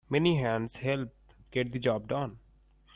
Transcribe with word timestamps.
Many 0.09 0.39
hands 0.39 0.77
help 0.77 1.11
get 1.51 1.71
the 1.73 1.77
job 1.77 2.07
done. 2.07 2.39